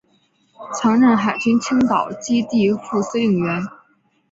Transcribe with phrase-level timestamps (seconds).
[0.73, 3.63] 曾任海军青岛基地副司令员。